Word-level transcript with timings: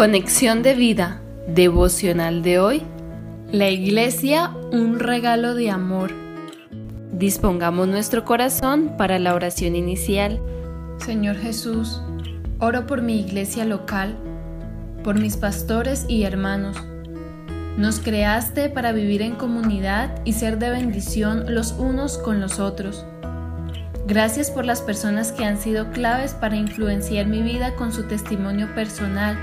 Conexión 0.00 0.62
de 0.62 0.72
vida 0.72 1.20
devocional 1.46 2.42
de 2.42 2.58
hoy. 2.58 2.82
La 3.52 3.68
iglesia, 3.68 4.50
un 4.72 4.98
regalo 4.98 5.54
de 5.54 5.68
amor. 5.68 6.10
Dispongamos 7.12 7.86
nuestro 7.86 8.24
corazón 8.24 8.94
para 8.96 9.18
la 9.18 9.34
oración 9.34 9.76
inicial. 9.76 10.40
Señor 11.04 11.36
Jesús, 11.36 12.00
oro 12.60 12.86
por 12.86 13.02
mi 13.02 13.20
iglesia 13.20 13.66
local, 13.66 14.16
por 15.04 15.20
mis 15.20 15.36
pastores 15.36 16.06
y 16.08 16.22
hermanos. 16.22 16.78
Nos 17.76 18.00
creaste 18.00 18.70
para 18.70 18.92
vivir 18.92 19.20
en 19.20 19.34
comunidad 19.34 20.22
y 20.24 20.32
ser 20.32 20.58
de 20.58 20.70
bendición 20.70 21.54
los 21.54 21.72
unos 21.72 22.16
con 22.16 22.40
los 22.40 22.58
otros. 22.58 23.04
Gracias 24.06 24.50
por 24.50 24.64
las 24.64 24.80
personas 24.80 25.30
que 25.30 25.44
han 25.44 25.60
sido 25.60 25.90
claves 25.90 26.32
para 26.32 26.56
influenciar 26.56 27.26
mi 27.26 27.42
vida 27.42 27.74
con 27.74 27.92
su 27.92 28.04
testimonio 28.04 28.74
personal 28.74 29.36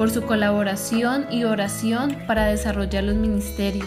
por 0.00 0.10
su 0.10 0.22
colaboración 0.22 1.26
y 1.30 1.44
oración 1.44 2.16
para 2.26 2.46
desarrollar 2.46 3.04
los 3.04 3.16
ministerios. 3.16 3.86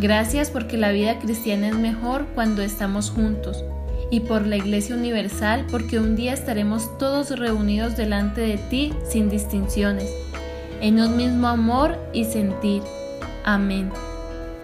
Gracias 0.00 0.48
porque 0.48 0.78
la 0.78 0.92
vida 0.92 1.18
cristiana 1.18 1.68
es 1.68 1.76
mejor 1.76 2.24
cuando 2.34 2.62
estamos 2.62 3.10
juntos 3.10 3.62
y 4.10 4.20
por 4.20 4.46
la 4.46 4.56
Iglesia 4.56 4.96
Universal 4.96 5.66
porque 5.70 5.98
un 5.98 6.16
día 6.16 6.32
estaremos 6.32 6.96
todos 6.96 7.38
reunidos 7.38 7.98
delante 7.98 8.40
de 8.40 8.56
ti 8.56 8.94
sin 9.06 9.28
distinciones, 9.28 10.10
en 10.80 10.98
un 10.98 11.18
mismo 11.18 11.48
amor 11.48 11.98
y 12.14 12.24
sentir. 12.24 12.80
Amén. 13.44 13.90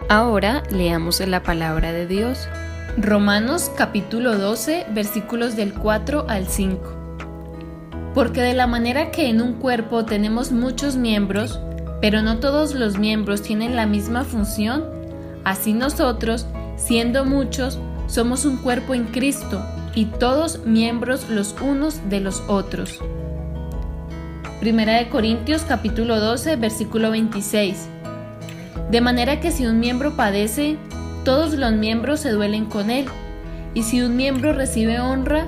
Ahora 0.09 0.63
leamos 0.71 1.21
la 1.21 1.43
palabra 1.43 1.93
de 1.93 2.07
Dios. 2.07 2.49
Romanos 2.97 3.71
capítulo 3.77 4.39
12 4.39 4.87
versículos 4.95 5.55
del 5.55 5.75
4 5.75 6.25
al 6.31 6.49
5. 6.49 7.00
Porque 8.15 8.41
de 8.41 8.55
la 8.55 8.67
manera 8.67 9.11
que 9.11 9.29
en 9.29 9.41
un 9.41 9.55
cuerpo 9.55 10.05
tenemos 10.05 10.51
muchos 10.51 10.97
miembros, 10.97 11.61
pero 12.01 12.23
no 12.23 12.39
todos 12.39 12.75
los 12.75 12.99
miembros 12.99 13.43
tienen 13.43 13.77
la 13.77 13.87
misma 13.87 14.25
función, 14.25 14.85
así 15.45 15.73
nosotros, 15.73 16.47
siendo 16.77 17.25
muchos, 17.25 17.79
somos 18.09 18.45
un 18.45 18.57
cuerpo 18.57 18.95
en 18.95 19.05
Cristo 19.05 19.65
y 19.95 20.07
todos 20.07 20.65
miembros 20.67 21.29
los 21.29 21.55
unos 21.61 22.01
de 22.09 22.21
los 22.21 22.43
otros. 22.49 22.99
Primera 24.59 24.95
de 24.95 25.09
Corintios 25.09 25.63
capítulo 25.63 26.21
12 26.21 26.57
versículo 26.57 27.11
26. 27.11 27.89
De 28.91 29.01
manera 29.01 29.41
que 29.41 29.53
si 29.53 29.67
un 29.67 29.79
miembro 29.79 30.17
padece, 30.17 30.77
todos 31.25 31.55
los 31.55 31.73
miembros 31.73 32.21
se 32.21 32.31
duelen 32.31 32.65
con 32.65 32.91
él, 32.91 33.07
y 33.73 33.85
si 33.85 34.03
un 34.03 34.17
miembro 34.17 34.53
recibe 34.53 35.01
honra, 35.01 35.47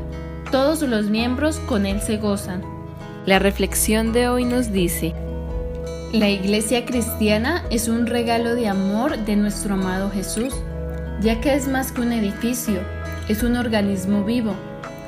todos 0.53 0.83
los 0.83 1.07
miembros 1.07 1.59
con 1.61 1.87
él 1.87 2.01
se 2.01 2.19
gozan. 2.19 2.63
La 3.25 3.39
reflexión 3.39 4.13
de 4.13 4.29
hoy 4.29 4.45
nos 4.45 4.71
dice, 4.71 5.15
la 6.13 6.29
iglesia 6.29 6.85
cristiana 6.85 7.65
es 7.71 7.89
un 7.89 8.07
regalo 8.07 8.55
de 8.55 8.69
amor 8.69 9.17
de 9.25 9.35
nuestro 9.35 9.75
amado 9.75 10.11
Jesús, 10.11 10.55
ya 11.23 11.41
que 11.41 11.55
es 11.55 11.69
más 11.69 11.91
que 11.91 12.03
un 12.03 12.13
edificio, 12.13 12.81
es 13.29 13.43
un 13.43 13.57
organismo 13.57 14.25
vivo, 14.25 14.55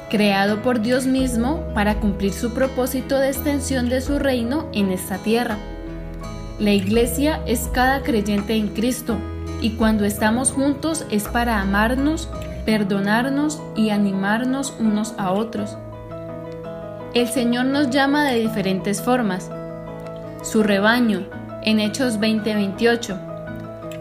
creado 0.09 0.62
por 0.62 0.81
Dios 0.81 1.05
mismo 1.05 1.62
para 1.75 2.01
cumplir 2.01 2.33
su 2.33 2.55
propósito 2.55 3.19
de 3.19 3.29
extensión 3.29 3.91
de 3.91 4.01
su 4.01 4.19
reino 4.19 4.70
en 4.73 4.91
esta 4.91 5.19
tierra. 5.19 5.58
La 6.58 6.70
iglesia 6.70 7.42
es 7.47 7.69
cada 7.70 8.03
creyente 8.03 8.55
en 8.55 8.69
Cristo, 8.69 9.19
y 9.61 9.73
cuando 9.73 10.06
estamos 10.06 10.53
juntos 10.53 11.05
es 11.11 11.25
para 11.25 11.61
amarnos, 11.61 12.31
perdonarnos 12.65 13.62
y 13.77 13.91
animarnos 13.91 14.75
unos 14.79 15.15
a 15.19 15.33
otros. 15.33 15.77
El 17.15 17.29
Señor 17.29 17.67
nos 17.67 17.91
llama 17.91 18.25
de 18.25 18.41
diferentes 18.41 19.01
formas. 19.01 19.51
Su 20.43 20.62
rebaño, 20.62 21.23
en 21.62 21.81
Hechos 21.81 22.19
20:28. 22.19 23.19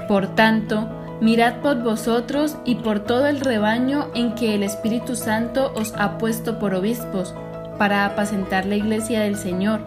Por 0.07 0.35
tanto, 0.35 0.89
mirad 1.21 1.61
por 1.61 1.81
vosotros 1.83 2.57
y 2.65 2.75
por 2.75 3.01
todo 3.01 3.27
el 3.27 3.39
rebaño 3.39 4.07
en 4.15 4.35
que 4.35 4.55
el 4.55 4.63
Espíritu 4.63 5.15
Santo 5.15 5.71
os 5.75 5.93
ha 5.97 6.17
puesto 6.17 6.59
por 6.59 6.73
obispos, 6.73 7.33
para 7.77 8.05
apacentar 8.05 8.65
la 8.65 8.75
iglesia 8.75 9.21
del 9.21 9.35
Señor, 9.35 9.81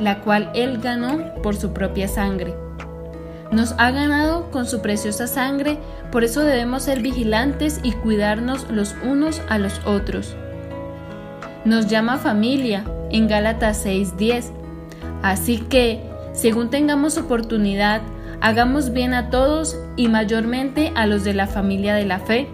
la 0.00 0.20
cual 0.20 0.50
Él 0.54 0.78
ganó 0.78 1.34
por 1.42 1.56
su 1.56 1.72
propia 1.72 2.08
sangre. 2.08 2.54
Nos 3.52 3.74
ha 3.76 3.90
ganado 3.90 4.50
con 4.50 4.66
su 4.66 4.80
preciosa 4.80 5.26
sangre, 5.26 5.78
por 6.10 6.24
eso 6.24 6.40
debemos 6.40 6.84
ser 6.84 7.02
vigilantes 7.02 7.80
y 7.82 7.92
cuidarnos 7.92 8.70
los 8.70 8.94
unos 9.04 9.42
a 9.50 9.58
los 9.58 9.78
otros. 9.84 10.34
Nos 11.66 11.86
llama 11.86 12.16
familia 12.16 12.84
en 13.10 13.28
Gálatas 13.28 13.84
6:10. 13.84 14.50
Así 15.22 15.58
que, 15.58 16.00
según 16.32 16.70
tengamos 16.70 17.18
oportunidad, 17.18 18.00
hagamos 18.40 18.92
bien 18.92 19.12
a 19.12 19.28
todos 19.28 19.78
y 19.96 20.08
mayormente 20.08 20.90
a 20.96 21.06
los 21.06 21.22
de 21.22 21.34
la 21.34 21.46
familia 21.46 21.94
de 21.94 22.06
la 22.06 22.20
fe. 22.20 22.48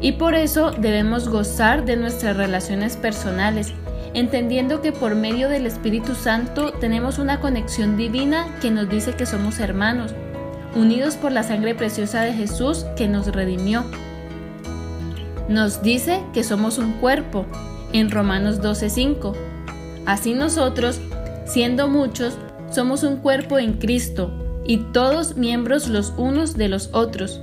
Y 0.00 0.12
por 0.12 0.34
eso 0.34 0.70
debemos 0.70 1.28
gozar 1.28 1.84
de 1.84 1.96
nuestras 1.96 2.36
relaciones 2.36 2.96
personales 2.96 3.74
entendiendo 4.16 4.80
que 4.80 4.92
por 4.92 5.14
medio 5.14 5.50
del 5.50 5.66
Espíritu 5.66 6.14
Santo 6.14 6.72
tenemos 6.72 7.18
una 7.18 7.38
conexión 7.38 7.98
divina 7.98 8.46
que 8.62 8.70
nos 8.70 8.88
dice 8.88 9.12
que 9.12 9.26
somos 9.26 9.60
hermanos, 9.60 10.14
unidos 10.74 11.16
por 11.16 11.32
la 11.32 11.42
sangre 11.42 11.74
preciosa 11.74 12.22
de 12.22 12.32
Jesús 12.32 12.86
que 12.96 13.08
nos 13.08 13.26
redimió. 13.26 13.84
Nos 15.50 15.82
dice 15.82 16.22
que 16.32 16.44
somos 16.44 16.78
un 16.78 16.92
cuerpo 16.94 17.44
en 17.92 18.10
Romanos 18.10 18.62
12:5. 18.62 19.34
Así 20.06 20.32
nosotros, 20.32 20.98
siendo 21.44 21.86
muchos, 21.86 22.38
somos 22.70 23.02
un 23.02 23.18
cuerpo 23.18 23.58
en 23.58 23.74
Cristo 23.74 24.32
y 24.66 24.78
todos 24.94 25.36
miembros 25.36 25.88
los 25.88 26.14
unos 26.16 26.56
de 26.56 26.68
los 26.68 26.88
otros. 26.94 27.42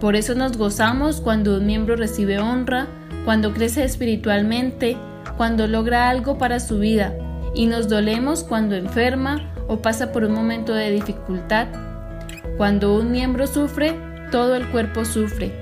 Por 0.00 0.16
eso 0.16 0.34
nos 0.34 0.56
gozamos 0.56 1.20
cuando 1.20 1.58
un 1.58 1.66
miembro 1.66 1.94
recibe 1.94 2.38
honra, 2.38 2.86
cuando 3.26 3.52
crece 3.52 3.84
espiritualmente, 3.84 4.96
cuando 5.38 5.68
logra 5.68 6.10
algo 6.10 6.36
para 6.36 6.58
su 6.58 6.80
vida 6.80 7.14
y 7.54 7.66
nos 7.66 7.88
dolemos 7.88 8.42
cuando 8.42 8.74
enferma 8.74 9.50
o 9.68 9.78
pasa 9.78 10.10
por 10.12 10.24
un 10.24 10.32
momento 10.32 10.74
de 10.74 10.90
dificultad. 10.90 11.68
Cuando 12.56 12.94
un 12.96 13.12
miembro 13.12 13.46
sufre, 13.46 13.94
todo 14.32 14.56
el 14.56 14.68
cuerpo 14.68 15.04
sufre. 15.04 15.52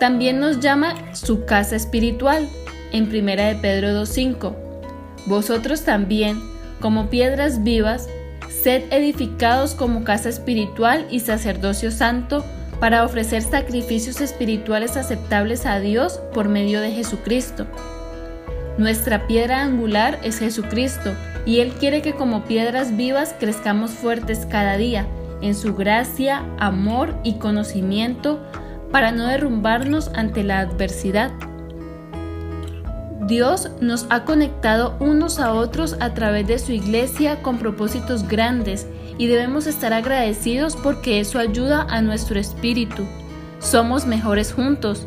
También 0.00 0.40
nos 0.40 0.58
llama 0.58 0.94
su 1.14 1.44
casa 1.44 1.76
espiritual 1.76 2.48
en 2.90 3.04
1 3.04 3.12
de 3.12 3.58
Pedro 3.62 3.88
2.5. 4.02 4.54
Vosotros 5.26 5.82
también, 5.82 6.42
como 6.80 7.08
piedras 7.10 7.62
vivas, 7.62 8.08
sed 8.50 8.82
edificados 8.90 9.76
como 9.76 10.02
casa 10.02 10.28
espiritual 10.28 11.06
y 11.10 11.20
sacerdocio 11.20 11.92
santo 11.92 12.44
para 12.80 13.04
ofrecer 13.04 13.42
sacrificios 13.42 14.20
espirituales 14.20 14.96
aceptables 14.96 15.64
a 15.64 15.78
Dios 15.78 16.18
por 16.34 16.48
medio 16.48 16.80
de 16.80 16.90
Jesucristo. 16.90 17.68
Nuestra 18.78 19.26
piedra 19.26 19.62
angular 19.62 20.18
es 20.22 20.38
Jesucristo 20.38 21.12
y 21.44 21.60
Él 21.60 21.72
quiere 21.72 22.00
que 22.02 22.14
como 22.14 22.44
piedras 22.44 22.96
vivas 22.96 23.34
crezcamos 23.38 23.90
fuertes 23.90 24.46
cada 24.46 24.76
día 24.76 25.06
en 25.42 25.54
su 25.54 25.74
gracia, 25.74 26.42
amor 26.58 27.14
y 27.22 27.34
conocimiento 27.34 28.40
para 28.90 29.12
no 29.12 29.26
derrumbarnos 29.26 30.08
ante 30.14 30.42
la 30.44 30.60
adversidad. 30.60 31.32
Dios 33.26 33.70
nos 33.80 34.06
ha 34.10 34.24
conectado 34.24 34.96
unos 35.00 35.38
a 35.38 35.52
otros 35.52 35.96
a 36.00 36.14
través 36.14 36.46
de 36.46 36.58
su 36.58 36.72
iglesia 36.72 37.42
con 37.42 37.58
propósitos 37.58 38.26
grandes 38.26 38.86
y 39.18 39.26
debemos 39.26 39.66
estar 39.66 39.92
agradecidos 39.92 40.76
porque 40.76 41.20
eso 41.20 41.38
ayuda 41.38 41.86
a 41.88 42.02
nuestro 42.02 42.38
espíritu. 42.38 43.04
Somos 43.58 44.06
mejores 44.06 44.52
juntos. 44.52 45.06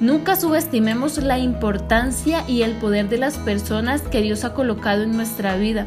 Nunca 0.00 0.36
subestimemos 0.36 1.18
la 1.18 1.38
importancia 1.38 2.44
y 2.46 2.62
el 2.62 2.74
poder 2.74 3.08
de 3.08 3.18
las 3.18 3.36
personas 3.38 4.02
que 4.02 4.22
Dios 4.22 4.44
ha 4.44 4.54
colocado 4.54 5.02
en 5.02 5.16
nuestra 5.16 5.56
vida. 5.56 5.86